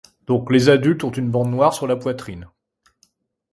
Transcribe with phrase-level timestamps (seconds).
[0.49, 2.49] Les adultes ont une bande noire sur la poitrine.